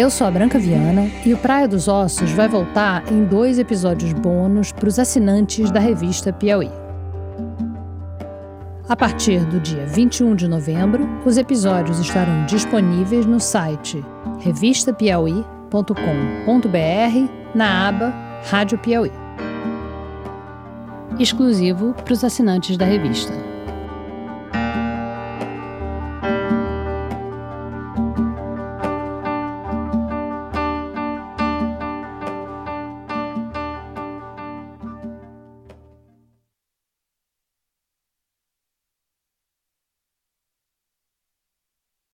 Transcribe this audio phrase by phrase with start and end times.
[0.00, 4.14] Eu sou a Branca Viana e o Praia dos Ossos vai voltar em dois episódios
[4.14, 6.70] bônus para os assinantes da revista Piauí.
[8.88, 14.02] A partir do dia 21 de novembro, os episódios estarão disponíveis no site
[14.38, 15.96] revistapiauí.com.br
[17.54, 18.14] na aba
[18.48, 19.12] Rádio Piauí.
[21.18, 23.49] Exclusivo para os assinantes da revista.